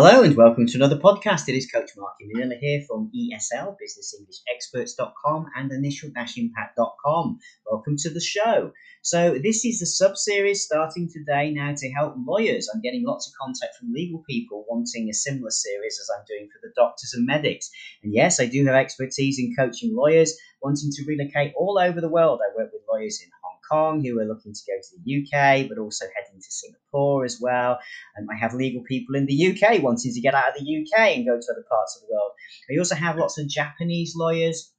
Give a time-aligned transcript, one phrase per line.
[0.00, 1.48] Hello and welcome to another podcast.
[1.48, 7.38] It is Coach Mark Manila here from ESL, businessenglishexperts.com and initial-impact.com.
[7.68, 8.70] Welcome to the show.
[9.02, 12.70] So this is a sub-series starting today now to help lawyers.
[12.72, 16.48] I'm getting lots of contact from legal people wanting a similar series as I'm doing
[16.52, 17.68] for the doctors and medics.
[18.04, 20.32] And yes, I do have expertise in coaching lawyers
[20.62, 22.38] wanting to relocate all over the world.
[22.40, 23.30] I work with lawyers in
[23.70, 27.38] Kong who are looking to go to the UK, but also heading to Singapore as
[27.40, 27.78] well.
[28.16, 31.16] And I have legal people in the UK wanting to get out of the UK
[31.16, 32.32] and go to other parts of the world.
[32.70, 34.72] I also have lots of Japanese lawyers.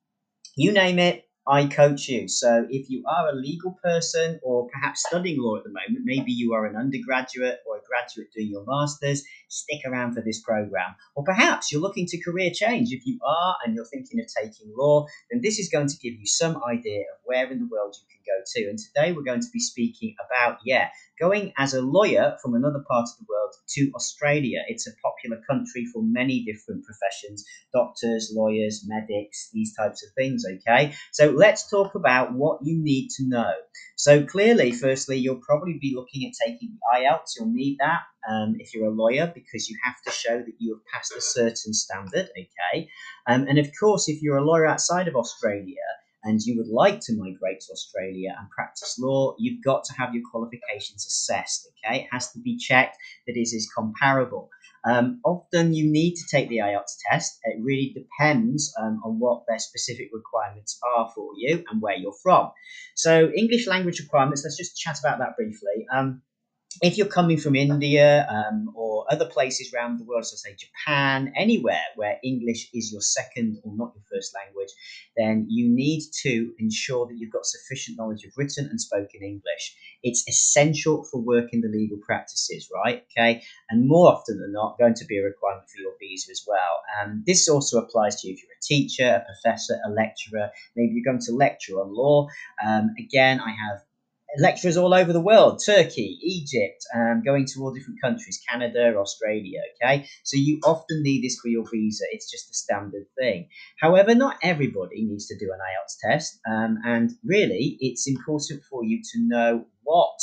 [0.56, 2.28] You name it, I coach you.
[2.28, 6.32] So if you are a legal person or perhaps studying law at the moment, maybe
[6.32, 10.94] you are an undergraduate or a graduate doing your master's, stick around for this program.
[11.16, 12.92] Or perhaps you're looking to career change.
[12.92, 16.14] If you are and you're thinking of taking law, then this is going to give
[16.14, 18.70] you some idea of where in the world you can go to.
[18.70, 22.84] And today we're going to be speaking about, yeah, going as a lawyer from another
[22.90, 24.60] part of the world to Australia.
[24.68, 30.44] It's a popular country for many different professions doctors, lawyers, medics, these types of things.
[30.46, 33.52] Okay, so let's talk about what you need to know.
[33.96, 38.02] So, clearly, firstly, you'll probably be looking at taking the IELTS, you'll need that.
[38.30, 41.22] Um, if you're a lawyer, because you have to show that you have passed a
[41.22, 42.90] certain standard, okay?
[43.28, 45.76] Um, and of course, if you're a lawyer outside of Australia,
[46.24, 50.14] and you would like to migrate to Australia and practice law, you've got to have
[50.14, 51.70] your qualifications assessed.
[51.86, 52.98] Okay, it has to be checked
[53.28, 54.50] that it is comparable.
[54.86, 57.40] Um, often you need to take the IELTS test.
[57.44, 62.16] It really depends um, on what their specific requirements are for you and where you're
[62.24, 62.52] from.
[62.96, 65.86] So, English language requirements, let's just chat about that briefly.
[65.94, 66.22] Um,
[66.82, 71.34] if you're coming from India um, or other places around the world, so say Japan,
[71.36, 74.70] anywhere where English is your second or not your first language,
[75.18, 79.76] then you need to ensure that you've got sufficient knowledge of written and spoken English.
[80.04, 83.04] It's essential for work in the legal practices, right?
[83.12, 86.44] Okay, and more often than not, going to be a requirement for your visa as
[86.48, 86.82] well.
[87.02, 90.50] And this also applies to you if you're a teacher, a professor, a lecturer.
[90.76, 92.28] Maybe you're going to lecture on law.
[92.66, 93.80] Um, again, I have
[94.38, 99.60] lecturers all over the world Turkey, Egypt, um, going to all different countries, Canada, Australia.
[99.82, 103.48] Okay, so you often need this for your visa, it's just a standard thing.
[103.80, 108.84] However, not everybody needs to do an IELTS test, um, and really, it's important for
[108.84, 110.20] you to know what.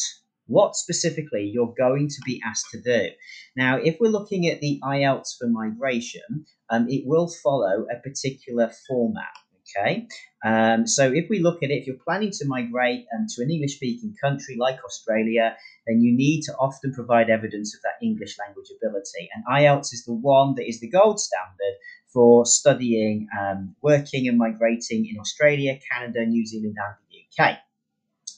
[0.49, 3.09] What specifically you're going to be asked to do.
[3.57, 8.71] Now, if we're looking at the IELTS for migration, um, it will follow a particular
[8.87, 9.35] format.
[9.79, 10.07] Okay,
[10.45, 13.51] um, so if we look at it, if you're planning to migrate um, to an
[13.51, 15.57] English speaking country like Australia,
[15.87, 19.29] then you need to often provide evidence of that English language ability.
[19.35, 21.77] And IELTS is the one that is the gold standard
[22.13, 27.59] for studying, um, working, and migrating in Australia, Canada, New Zealand, and the UK.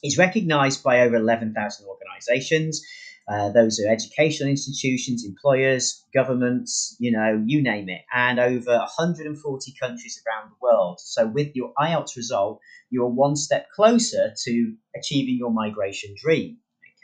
[0.01, 2.85] It's recognised by over 11,000 organisations.
[3.29, 9.73] Uh, those are educational institutions, employers, governments, you know, you name it, and over 140
[9.79, 10.99] countries around the world.
[10.99, 12.59] So, with your IELTS result,
[12.89, 16.57] you're one step closer to achieving your migration dream.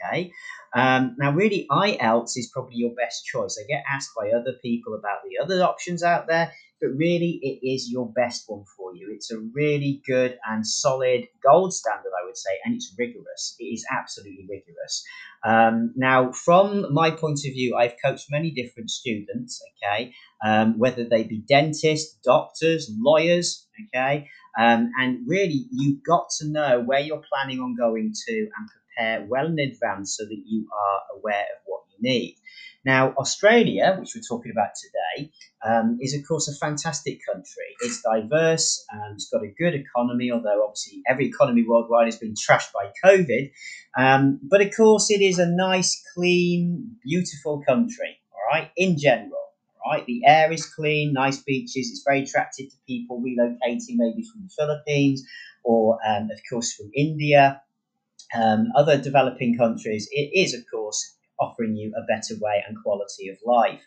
[0.04, 0.32] Okay.
[0.74, 3.58] Um, now, really, IELTS is probably your best choice.
[3.62, 6.52] I get asked by other people about the other options out there.
[6.80, 9.10] But really it is your best one for you.
[9.14, 13.56] It's a really good and solid gold standard, I would say, and it's rigorous.
[13.58, 15.04] It is absolutely rigorous.
[15.44, 20.12] Um, now, from my point of view, I've coached many different students, okay,
[20.44, 26.80] um, whether they be dentists, doctors, lawyers, okay, um, and really you've got to know
[26.80, 31.18] where you're planning on going to and prepare well in advance so that you are
[31.18, 32.36] aware of what you need.
[32.86, 35.32] Now, Australia, which we're talking about today,
[35.66, 37.70] um, is of course a fantastic country.
[37.80, 42.34] It's diverse, and it's got a good economy, although obviously every economy worldwide has been
[42.34, 43.50] trashed by COVID.
[43.98, 49.32] Um, but of course, it is a nice, clean, beautiful country, all right, in general.
[49.84, 51.90] Right, the air is clean, nice beaches.
[51.90, 55.24] It's very attractive to people relocating, maybe from the Philippines
[55.64, 57.62] or, um, of course, from India,
[58.34, 60.08] um, other developing countries.
[60.10, 63.80] It is, of course, offering you a better way and quality of life.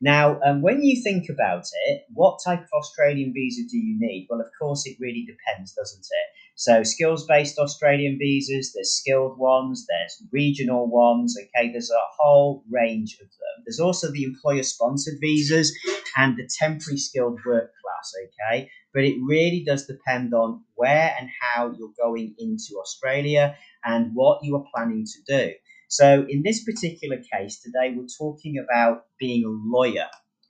[0.00, 4.26] Now, um, when you think about it, what type of Australian visa do you need?
[4.28, 6.26] Well, of course, it really depends, doesn't it?
[6.56, 12.64] So, skills based Australian visas, there's skilled ones, there's regional ones, okay, there's a whole
[12.70, 13.64] range of them.
[13.64, 15.72] There's also the employer sponsored visas
[16.16, 18.70] and the temporary skilled work class, okay?
[18.92, 24.44] But it really does depend on where and how you're going into Australia and what
[24.44, 25.52] you are planning to do.
[25.94, 30.08] So in this particular case today, we're talking about being a lawyer.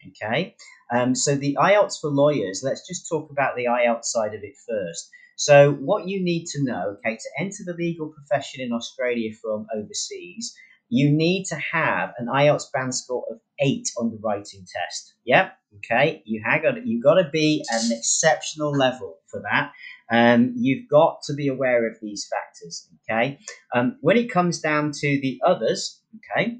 [0.08, 0.56] Okay.
[0.90, 4.54] Um, so the IELTS for lawyers, let's just talk about the IELTS side of it
[4.66, 5.10] first.
[5.36, 9.66] So what you need to know, okay, to enter the legal profession in Australia from
[9.76, 10.54] overseas,
[10.88, 15.14] you need to have an IELTS band score of eight on the writing test.
[15.24, 15.52] Yep.
[15.76, 16.22] Okay.
[16.24, 19.72] You have got you got to be an exceptional level for that.
[20.10, 22.88] Um, you've got to be aware of these factors.
[23.10, 23.38] Okay.
[23.74, 26.58] Um, when it comes down to the others, okay,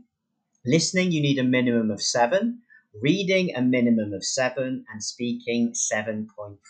[0.64, 2.61] listening, you need a minimum of seven,
[3.00, 6.26] reading, a minimum of seven, and speaking, 7.5.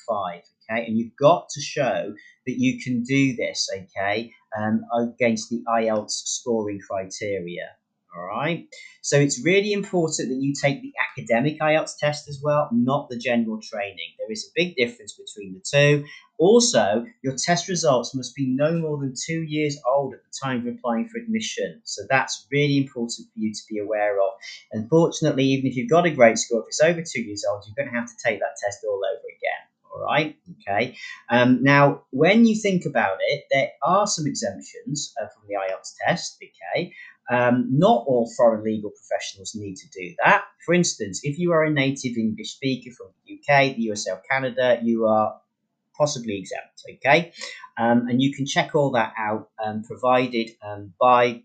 [0.08, 0.86] Okay.
[0.86, 2.14] And you've got to show
[2.46, 7.76] that you can do this, okay, um, against the IELTS scoring criteria.
[8.16, 8.68] All right.
[9.02, 13.18] So it's really important that you take the academic IELTS test as well, not the
[13.18, 14.14] general training.
[14.18, 16.04] There is a big difference between the two.
[16.38, 20.66] Also, your test results must be no more than two years old at the time
[20.66, 21.80] of applying for admission.
[21.84, 24.30] So that's really important for you to be aware of.
[24.72, 27.74] Unfortunately, even if you've got a great score, if it's over two years old, you're
[27.74, 29.64] going to have to take that test all over again.
[29.94, 30.36] All right.
[30.60, 30.96] Okay.
[31.30, 35.94] Um, now, when you think about it, there are some exemptions uh, from the IELTS
[36.04, 36.42] test.
[36.42, 36.92] Okay.
[37.30, 40.44] Um, not all foreign legal professionals need to do that.
[40.66, 44.22] For instance, if you are a native English speaker from the UK, the USA, or
[44.30, 45.40] Canada, you are
[45.96, 46.82] possibly exempt.
[46.96, 47.32] Okay,
[47.78, 51.42] um, and you can check all that out um, provided um, by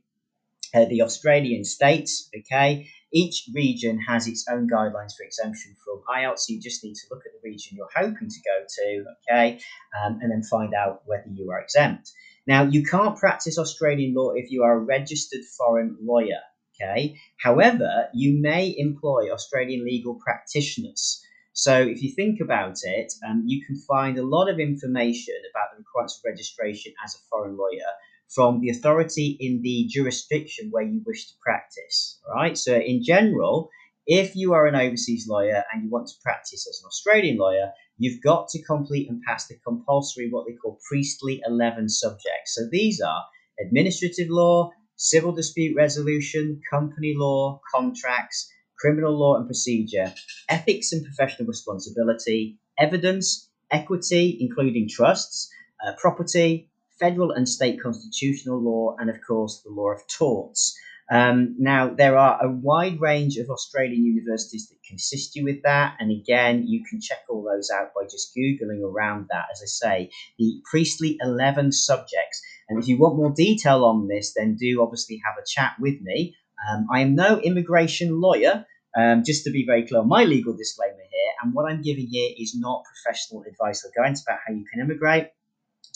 [0.74, 2.30] uh, the Australian states.
[2.38, 6.40] Okay, each region has its own guidelines for exemption from IELTS.
[6.40, 9.06] So you just need to look at the region you're hoping to go to.
[9.30, 9.60] Okay,
[10.04, 12.12] um, and then find out whether you are exempt.
[12.48, 16.40] Now, you can't practice Australian law if you are a registered foreign lawyer.
[16.82, 17.20] Okay.
[17.38, 21.22] However, you may employ Australian legal practitioners.
[21.54, 25.72] So, if you think about it, um, you can find a lot of information about
[25.72, 27.92] the requirements of registration as a foreign lawyer
[28.34, 32.20] from the authority in the jurisdiction where you wish to practice.
[32.34, 32.58] Right.
[32.58, 33.70] So, in general,
[34.06, 37.72] if you are an overseas lawyer and you want to practice as an Australian lawyer,
[37.98, 42.56] you've got to complete and pass the compulsory, what they call Priestley 11 subjects.
[42.56, 43.24] So these are
[43.62, 48.50] administrative law, civil dispute resolution, company law, contracts,
[48.80, 50.14] criminal law and procedure,
[50.48, 55.50] ethics and professional responsibility, evidence, equity, including trusts,
[55.86, 56.69] uh, property,
[57.00, 60.78] federal and state constitutional law, and of course the law of torts.
[61.12, 65.64] Um, now, there are a wide range of Australian universities that can assist you with
[65.64, 65.96] that.
[66.00, 69.46] And again, you can check all those out by just Googling around that.
[69.52, 72.42] As I say, the Priestley 11 subjects.
[72.68, 76.00] And if you want more detail on this, then do obviously have a chat with
[76.02, 76.36] me.
[76.70, 78.66] Um, I am no immigration lawyer.
[78.98, 82.32] Um, just to be very clear, my legal disclaimer here, and what I'm giving here
[82.38, 85.30] is not professional advice or guidance about how you can immigrate.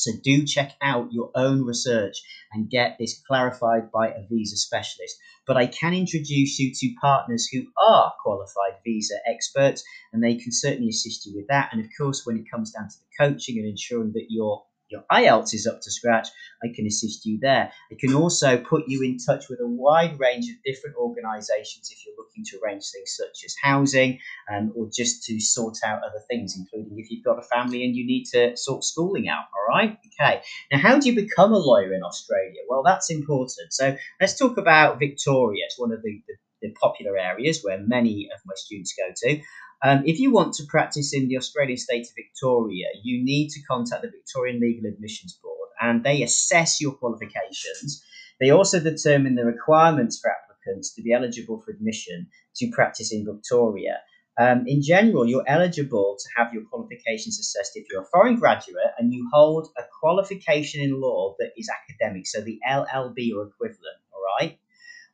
[0.03, 2.17] So do check out your own research
[2.51, 5.17] and get this clarified by a visa specialist.
[5.47, 10.51] But I can introduce you to partners who are qualified visa experts and they can
[10.51, 11.69] certainly assist you with that.
[11.71, 15.03] And of course, when it comes down to the coaching and ensuring that you're your
[15.11, 16.29] IELTS is up to scratch,
[16.63, 17.71] I can assist you there.
[17.91, 22.05] I can also put you in touch with a wide range of different organisations if
[22.05, 24.19] you're looking to arrange things such as housing
[24.51, 27.95] um, or just to sort out other things, including if you've got a family and
[27.95, 29.45] you need to sort schooling out.
[29.53, 29.97] All right.
[30.21, 30.41] Okay.
[30.71, 32.61] Now, how do you become a lawyer in Australia?
[32.69, 33.73] Well, that's important.
[33.73, 35.65] So let's talk about Victoria.
[35.65, 39.41] It's one of the, the, the popular areas where many of my students go to.
[39.83, 43.61] Um, if you want to practice in the Australian state of Victoria, you need to
[43.63, 48.03] contact the Victorian Legal Admissions Board and they assess your qualifications.
[48.39, 53.25] They also determine the requirements for applicants to be eligible for admission to practice in
[53.25, 53.99] Victoria.
[54.39, 58.93] Um, in general, you're eligible to have your qualifications assessed if you're a foreign graduate
[58.97, 63.99] and you hold a qualification in law that is academic, so the LLB or equivalent,
[64.11, 64.57] all right?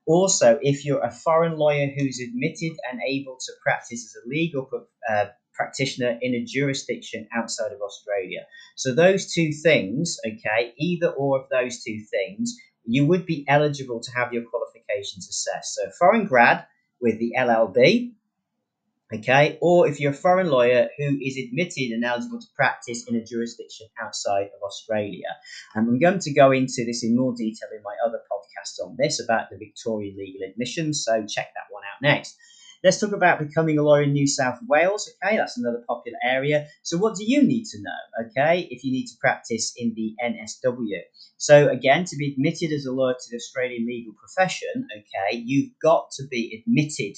[0.09, 4.67] Also, if you're a foreign lawyer who's admitted and able to practice as a legal
[5.07, 8.39] uh, practitioner in a jurisdiction outside of Australia.
[8.75, 13.99] So, those two things, okay, either or of those two things, you would be eligible
[13.99, 15.75] to have your qualifications assessed.
[15.75, 16.65] So, foreign grad
[16.99, 18.13] with the LLB,
[19.13, 23.15] okay, or if you're a foreign lawyer who is admitted and eligible to practice in
[23.15, 25.27] a jurisdiction outside of Australia.
[25.75, 28.95] And I'm going to go into this in more detail in my other podcast on
[28.97, 32.35] this about the Victorian legal admissions, so check that one out next.
[32.81, 35.11] Let's talk about becoming a lawyer in New South Wales.
[35.21, 36.67] Okay, that's another popular area.
[36.81, 38.27] So, what do you need to know?
[38.27, 41.01] Okay, if you need to practice in the NSW.
[41.35, 45.71] So, again, to be admitted as a lawyer to the Australian legal profession, okay, you've
[45.83, 47.17] got to be admitted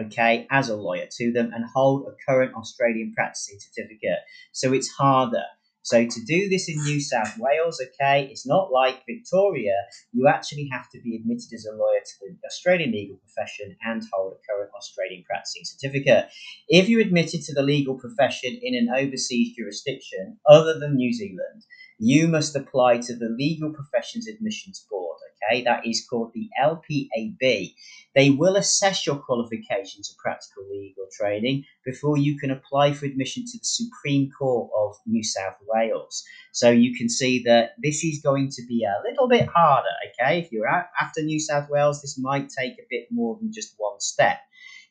[0.00, 4.20] okay, as a lawyer to them and hold a current Australian practicing certificate.
[4.52, 5.44] So it's harder.
[5.84, 9.76] So to do this in New South Wales, okay, it's not like Victoria.
[10.12, 14.02] You actually have to be admitted as a lawyer to the Australian legal profession and
[14.10, 16.30] hold a current Australian practicing certificate.
[16.68, 21.66] If you're admitted to the legal profession in an overseas jurisdiction other than New Zealand,
[21.98, 25.13] you must apply to the Legal Professions Admissions Board.
[25.50, 27.74] Okay, that is called the LPAB.
[28.14, 33.44] They will assess your qualifications of practical legal training before you can apply for admission
[33.44, 36.24] to the Supreme Court of New South Wales.
[36.52, 39.88] So you can see that this is going to be a little bit harder.
[40.20, 43.52] Okay, if you're out after New South Wales, this might take a bit more than
[43.52, 44.38] just one step.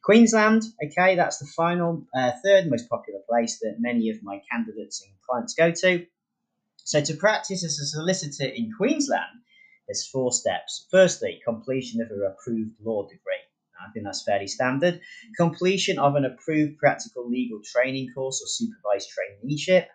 [0.03, 5.01] Queensland, okay, that's the final, uh, third most popular place that many of my candidates
[5.01, 6.05] and clients go to.
[6.83, 9.39] So, to practice as a solicitor in Queensland,
[9.87, 10.87] there's four steps.
[10.91, 13.43] Firstly, completion of a approved law degree.
[13.79, 15.01] I think that's fairly standard.
[15.35, 19.87] Completion of an approved practical legal training course or supervised traineeship.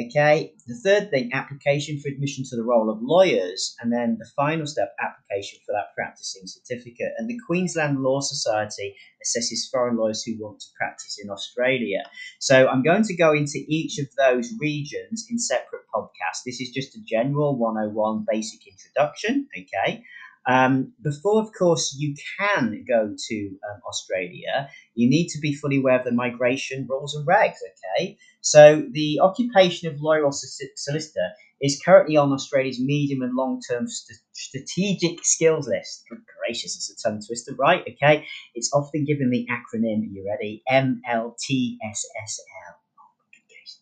[0.00, 4.30] Okay, the third thing, application for admission to the roll of lawyers, and then the
[4.34, 7.12] final step, application for that practicing certificate.
[7.18, 12.04] And the Queensland Law Society assesses foreign lawyers who want to practice in Australia.
[12.40, 16.42] So I'm going to go into each of those regions in separate podcasts.
[16.46, 20.02] This is just a general 101 basic introduction, okay?
[20.46, 25.78] Um, before, of course, you can go to um, Australia, you need to be fully
[25.78, 27.56] aware of the migration rules and regs.
[27.96, 31.30] Okay, so the occupation of lawyer or solicitor
[31.60, 36.04] is currently on Australia's medium and long term st- strategic skills list.
[36.10, 37.82] Good gracious, it's a tongue twister, right?
[37.82, 40.08] Okay, it's often given the acronym.
[40.10, 40.62] You ready?
[40.68, 42.81] MLTSSL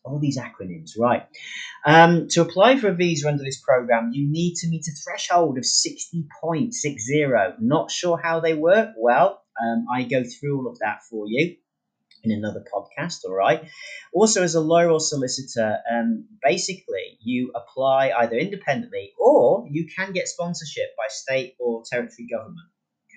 [0.04, 1.26] all these acronyms, right?
[1.84, 5.58] Um, to apply for a visa under this program, you need to meet a threshold
[5.58, 7.56] of 60.60.
[7.60, 8.90] Not sure how they work?
[8.96, 11.56] Well, um, I go through all of that for you
[12.22, 13.68] in another podcast, all right?
[14.12, 20.12] Also, as a lawyer or solicitor, um, basically, you apply either independently or you can
[20.12, 22.68] get sponsorship by state or territory government.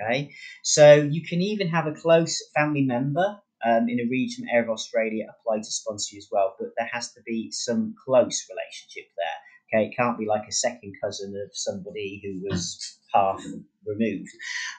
[0.01, 0.31] Okay,
[0.63, 4.69] so you can even have a close family member um, in a region area of
[4.69, 9.09] Australia apply to sponsor you as well, but there has to be some close relationship
[9.17, 9.79] there.
[9.79, 13.43] Okay, it can't be like a second cousin of somebody who was half
[13.85, 14.29] removed.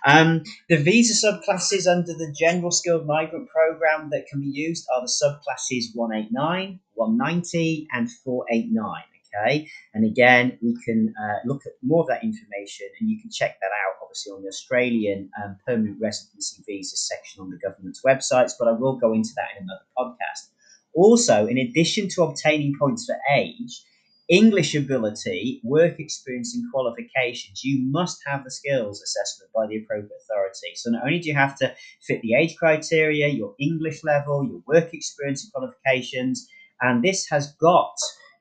[0.06, 5.00] Um, the visa subclasses under the General Skilled Migrant Program that can be used are
[5.00, 9.02] the subclasses 189, 190, and 489.
[9.34, 13.30] Okay, and again, we can uh, look at more of that information and you can
[13.30, 18.02] check that out obviously on the Australian um, permanent residency visa section on the government's
[18.04, 20.50] websites, but I will go into that in another podcast.
[20.94, 23.82] Also, in addition to obtaining points for age,
[24.28, 30.12] English ability, work experience, and qualifications, you must have the skills assessment by the appropriate
[30.22, 30.76] authority.
[30.76, 34.62] So, not only do you have to fit the age criteria, your English level, your
[34.66, 36.48] work experience and qualifications,
[36.80, 37.96] and this has got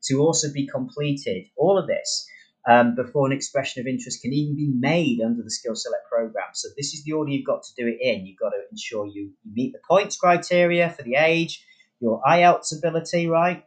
[0.06, 2.28] to also be completed, all of this,
[2.68, 6.48] um, before an expression of interest can even be made under the SkillSelect program.
[6.54, 8.26] So this is the order you've got to do it in.
[8.26, 11.66] You've got to ensure you, you meet the points criteria for the age,
[12.00, 13.64] your IELTS ability, right?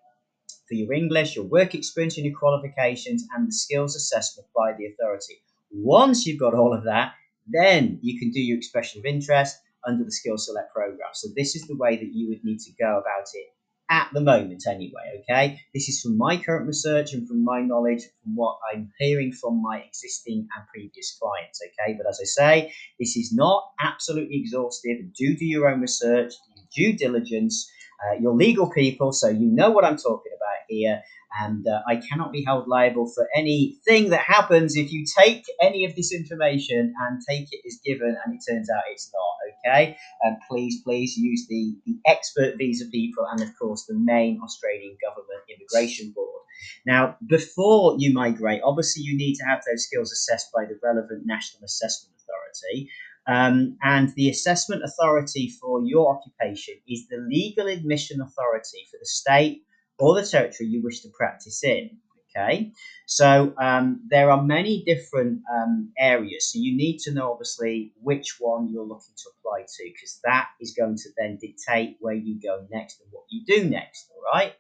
[0.69, 4.87] For your English, your work experience and your qualifications, and the skills assessment by the
[4.87, 5.43] authority.
[5.71, 7.13] Once you've got all of that,
[7.47, 11.11] then you can do your expression of interest under the SkillSelect program.
[11.13, 13.47] So this is the way that you would need to go about it
[13.91, 15.61] at the moment anyway okay?
[15.75, 19.63] This is from my current research and from my knowledge from what i'm hearing from
[19.63, 21.95] my existing and previous clients okay?
[21.97, 24.99] But as i say this is not absolutely exhaustive.
[25.15, 26.33] Do do your own research
[26.75, 27.71] you due diligence.
[28.05, 31.03] Uh, you're legal people, so you know what I'm talking about here
[31.41, 35.85] and uh, I cannot be held liable for anything that happens if you take any
[35.85, 39.23] of this information and take it as given and it turns out it's not.
[39.67, 44.41] Okay, and please, please use the, the expert visa people and of course the main
[44.43, 46.43] Australian government immigration board.
[46.87, 51.23] Now, before you migrate, obviously you need to have those skills assessed by the relevant
[51.27, 52.91] national assessment authority.
[53.29, 59.07] Um, and the assessment authority for your occupation is the legal admission authority for the
[59.07, 59.63] state
[59.99, 61.99] or the territory you wish to practice in.
[62.37, 62.73] Okay,
[63.07, 66.53] so um, there are many different um, areas.
[66.53, 70.49] So you need to know obviously which one you're looking to apply to because that
[70.61, 74.11] is going to then dictate where you go next and what you do next.
[74.11, 74.53] All right.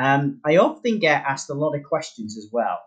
[0.00, 2.80] Um, I often get asked a lot of questions as well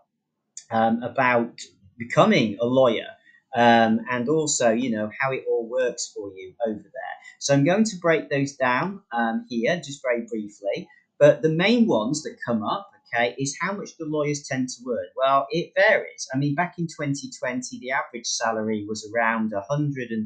[0.72, 1.62] um, about
[1.98, 3.08] becoming a lawyer.
[3.56, 7.16] Um, and also, you know, how it all works for you over there.
[7.40, 10.90] So I'm going to break those down um, here just very briefly.
[11.20, 14.90] But the main ones that come up, okay, is how much the lawyers tend to
[14.90, 15.10] earn.
[15.16, 16.28] Well, it varies.
[16.34, 20.26] I mean, back in 2020, the average salary was around $103,000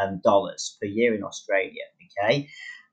[0.00, 0.20] um,
[0.80, 1.82] per year in Australia,
[2.22, 2.48] okay?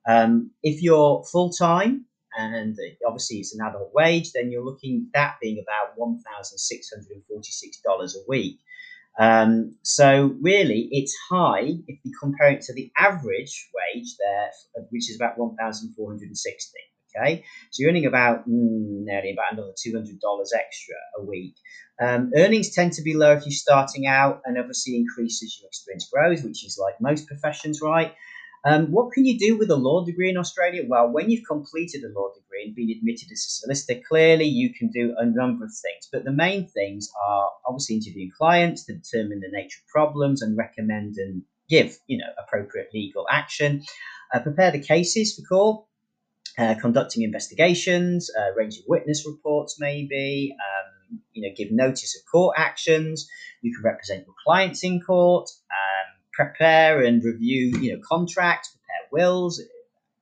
[0.08, 2.06] Um, if you're full time,
[2.38, 8.24] and obviously it's an adult wage, then you're looking at that being about $1,646 a
[8.28, 8.60] week.
[9.20, 15.10] Um, so really, it's high if you compare it to the average wage there, which
[15.10, 16.80] is about one thousand four hundred and sixty.
[17.14, 21.56] Okay, so you're earning about mm, nearly about another two hundred dollars extra a week.
[22.02, 25.68] Um, earnings tend to be low if you're starting out, and obviously increase as your
[25.68, 28.14] experience grows, which is like most professions, right?
[28.64, 30.84] Um, what can you do with a law degree in Australia?
[30.88, 34.74] Well, when you've completed a law degree and been admitted as a solicitor, clearly you
[34.74, 36.08] can do a number of things.
[36.12, 40.58] But the main things are obviously interviewing clients to determine the nature of problems and
[40.58, 43.84] recommend and give, you know, appropriate legal action.
[44.34, 45.86] Uh, prepare the cases for court.
[46.58, 52.54] Uh, conducting investigations, uh, arranging witness reports, maybe, um, you know, give notice of court
[52.60, 53.30] actions.
[53.62, 55.50] You can represent your clients in court.
[55.72, 56.01] Um,
[56.46, 59.62] prepare and review, you know, contracts, prepare wills,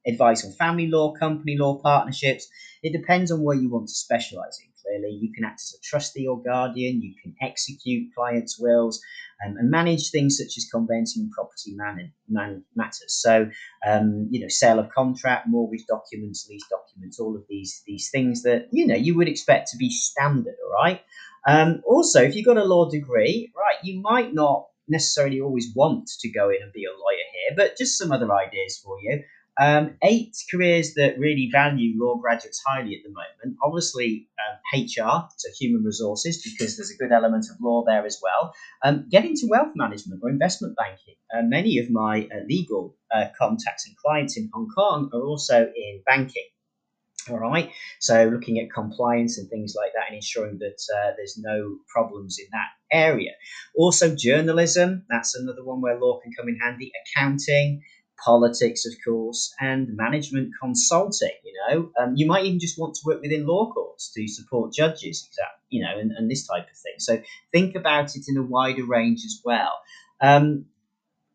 [0.07, 2.47] advice on family law, company law, partnerships.
[2.83, 4.69] It depends on where you want to specialize in.
[4.81, 9.01] Clearly, you can act as a trustee or guardian, you can execute clients' wills,
[9.45, 13.13] um, and manage things such as conveyancing and property man- man- matters.
[13.13, 13.49] So,
[13.85, 18.41] um, you know, sale of contract, mortgage documents, lease documents, all of these these things
[18.43, 20.55] that you know you would expect to be standard.
[20.65, 21.01] All right.
[21.47, 26.09] Um, also, if you've got a law degree, right, you might not necessarily always want
[26.19, 29.23] to go in and be a lawyer here, but just some other ideas for you.
[29.61, 33.57] Um, eight careers that really value law graduates highly at the moment.
[33.61, 38.19] Obviously, um, HR, so human resources, because there's a good element of law there as
[38.23, 38.53] well.
[38.85, 41.15] Um, into wealth management or investment banking.
[41.35, 45.69] Uh, many of my uh, legal uh, contacts and clients in Hong Kong are also
[45.75, 46.47] in banking.
[47.31, 47.71] All right.
[47.99, 52.37] So looking at compliance and things like that and ensuring that uh, there's no problems
[52.39, 53.31] in that area.
[53.75, 55.05] Also, journalism.
[55.09, 56.91] That's another one where law can come in handy.
[57.15, 57.83] Accounting,
[58.23, 61.31] politics, of course, and management consulting.
[61.43, 64.73] You know, um, you might even just want to work within law courts to support
[64.73, 65.29] judges,
[65.69, 66.95] you know, and, and this type of thing.
[66.99, 69.71] So think about it in a wider range as well.
[70.21, 70.65] Um,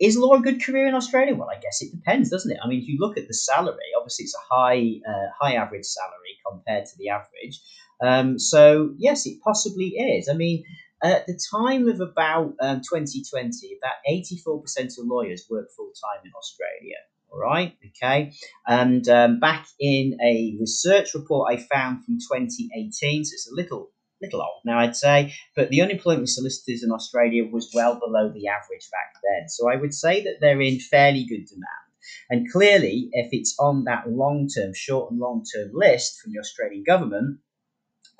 [0.05, 1.35] is law a good career in Australia?
[1.35, 2.59] Well, I guess it depends, doesn't it?
[2.63, 5.85] I mean, if you look at the salary, obviously it's a high, uh, high average
[5.85, 7.61] salary compared to the average.
[8.03, 10.29] Um, so yes, it possibly is.
[10.29, 10.65] I mean,
[11.03, 16.33] at the time of about um, 2020, about 84% of lawyers work full time in
[16.37, 16.97] Australia.
[17.33, 18.33] All right, okay.
[18.67, 23.91] And um, back in a research report I found from 2018, so it's a little
[24.23, 28.49] little old now, I'd say, but the unemployment solicitors in Australia was well below the
[28.49, 29.49] average back then.
[29.49, 31.85] So I would say that they're in fairly good demand.
[32.31, 36.39] And clearly, if it's on that long term, short and long term list from the
[36.39, 37.39] Australian government,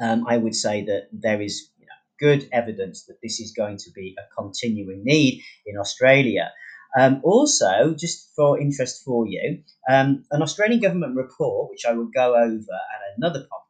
[0.01, 3.77] um, I would say that there is you know, good evidence that this is going
[3.79, 6.53] to be a continuing need in Australia.
[6.97, 12.09] Um, also, just for interest for you, um, an Australian government report, which I will
[12.15, 13.64] go over at another podcast,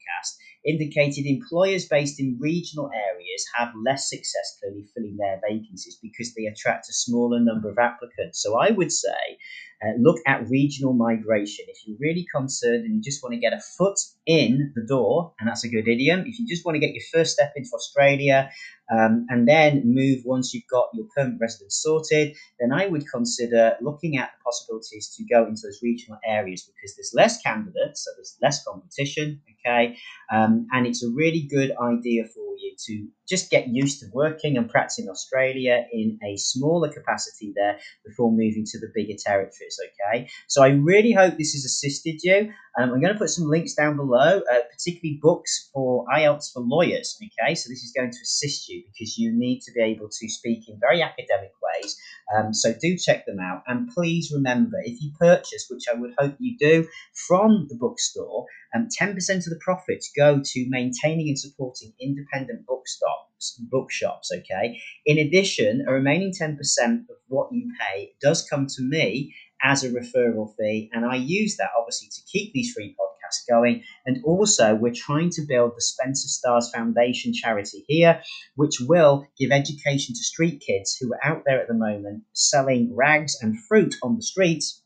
[0.64, 6.46] indicated employers based in regional areas have less success clearly filling their vacancies because they
[6.46, 8.42] attract a smaller number of applicants.
[8.42, 9.38] So I would say
[9.84, 11.66] uh, look at regional migration.
[11.68, 15.34] If you're really concerned and you just want to get a foot in the door,
[15.38, 17.70] and that's a good idiom, if you just want to get your first step into
[17.74, 18.50] Australia
[18.90, 23.76] um, and then move once you've got your permanent residence sorted, then I would consider
[23.82, 28.10] looking at the possibilities to go into those regional areas because there's less candidates, so
[28.16, 29.96] there's less competition, okay,
[30.32, 34.56] um, and it's a really good idea for you to just get used to working
[34.56, 39.78] and practicing Australia in a smaller capacity there before moving to the bigger territories.
[39.84, 42.52] Okay, so I really hope this has assisted you.
[42.76, 46.60] Um, I'm going to put some links down below, uh, particularly books for IELTS for
[46.60, 47.16] lawyers.
[47.22, 50.28] Okay, so this is going to assist you because you need to be able to
[50.28, 51.96] speak in very academic ways.
[52.36, 56.14] Um, so do check them out, and please remember if you purchase, which I would
[56.18, 56.88] hope you do,
[57.28, 63.54] from the bookstore, um, 10% of the profits go to maintaining and supporting independent bookstops,
[63.70, 64.30] bookshops.
[64.34, 64.80] Okay.
[65.06, 69.32] In addition, a remaining 10% of what you pay does come to me
[69.64, 73.82] as a referral fee, and I use that obviously to keep these free podcasts going.
[74.04, 78.22] And also, we're trying to build the Spencer Stars Foundation charity here,
[78.56, 82.94] which will give education to street kids who are out there at the moment selling
[82.94, 84.82] rags and fruit on the streets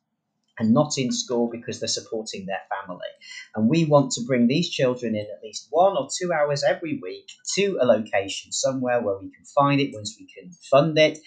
[0.58, 2.98] and not in school because they're supporting their family.
[3.54, 6.98] And we want to bring these children in at least one or two hours every
[7.02, 11.18] week to a location somewhere where we can find it once we can fund it.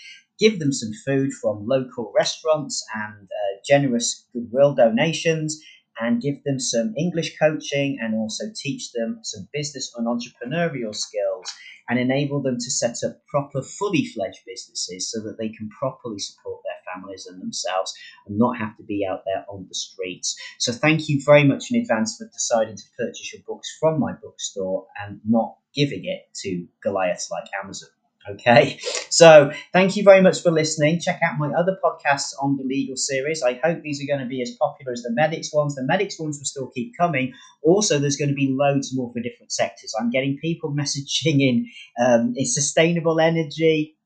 [0.41, 5.61] Give them some food from local restaurants and uh, generous goodwill donations,
[5.99, 11.45] and give them some English coaching and also teach them some business and entrepreneurial skills
[11.87, 16.17] and enable them to set up proper, fully fledged businesses so that they can properly
[16.17, 17.93] support their families and themselves
[18.25, 20.35] and not have to be out there on the streets.
[20.57, 24.13] So, thank you very much in advance for deciding to purchase your books from my
[24.13, 27.89] bookstore and not giving it to Goliaths like Amazon.
[28.29, 28.79] Okay,
[29.09, 30.99] so thank you very much for listening.
[30.99, 33.41] Check out my other podcasts on the legal series.
[33.41, 35.73] I hope these are going to be as popular as the medics ones.
[35.73, 37.33] The medics ones will still keep coming.
[37.63, 39.95] Also, there's going to be loads more for different sectors.
[39.99, 41.65] I'm getting people messaging in,
[41.99, 43.97] um, in sustainable energy,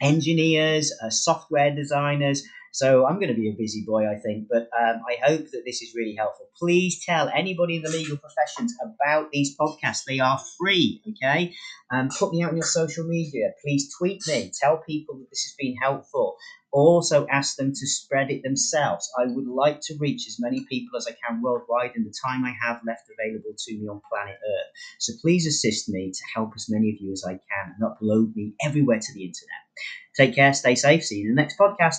[0.00, 2.42] engineers, uh, software designers.
[2.74, 5.62] So I'm going to be a busy boy, I think, but um, I hope that
[5.64, 6.48] this is really helpful.
[6.58, 10.02] Please tell anybody in the legal professions about these podcasts.
[10.04, 11.54] They are free, okay?
[11.92, 13.52] Um, put me out on your social media.
[13.62, 14.50] Please tweet me.
[14.60, 16.36] Tell people that this has been helpful.
[16.72, 19.08] Also, ask them to spread it themselves.
[19.16, 22.44] I would like to reach as many people as I can worldwide in the time
[22.44, 24.72] I have left available to me on planet Earth.
[24.98, 28.34] So please assist me to help as many of you as I can and upload
[28.34, 29.62] me everywhere to the internet.
[30.16, 31.98] Take care, stay safe, see you in the next podcast.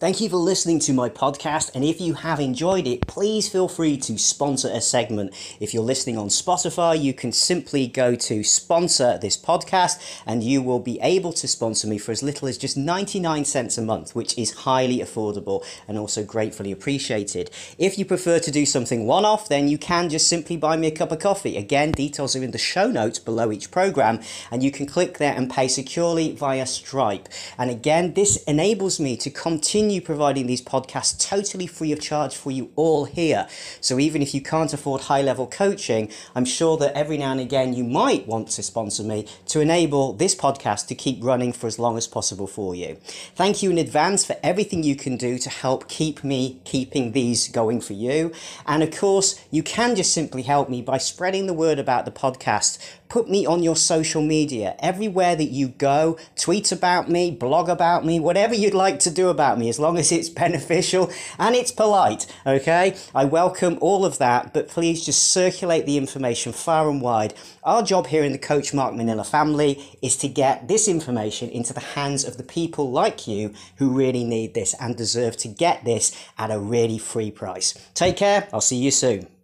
[0.00, 3.66] Thank you for listening to my podcast, and if you have enjoyed it, please feel
[3.66, 5.34] free to sponsor a segment.
[5.58, 10.62] If you're listening on Spotify, you can simply go to sponsor this podcast, and you
[10.62, 14.14] will be able to sponsor me for as little as just 99 cents a month,
[14.14, 17.50] which is highly affordable and also gratefully appreciated.
[17.76, 20.86] If you prefer to do something one off, then you can just simply buy me
[20.86, 21.56] a cup of coffee.
[21.56, 24.20] Again, details are in the show notes below each program,
[24.52, 27.28] and you can click there and pay securely via Stripe.
[27.58, 32.36] And again, this enables me to continue continue providing these podcasts totally free of charge
[32.36, 33.48] for you all here.
[33.80, 37.40] So even if you can't afford high level coaching, I'm sure that every now and
[37.40, 41.66] again you might want to sponsor me to enable this podcast to keep running for
[41.66, 42.98] as long as possible for you.
[43.34, 47.48] Thank you in advance for everything you can do to help keep me keeping these
[47.48, 48.30] going for you.
[48.66, 52.10] And of course, you can just simply help me by spreading the word about the
[52.10, 54.76] podcast put me on your social media.
[54.80, 59.28] Everywhere that you go, tweet about me, blog about me, whatever you'd like to do
[59.28, 62.96] about me, as long as it's beneficial and it's polite, okay?
[63.14, 67.34] I welcome all of that, but please just circulate the information far and wide.
[67.64, 71.72] Our job here in the Coach Mark Manila family is to get this information into
[71.72, 75.84] the hands of the people like you who really need this and deserve to get
[75.84, 77.74] this at a really free price.
[77.94, 78.48] Take care.
[78.52, 79.37] I'll see you soon.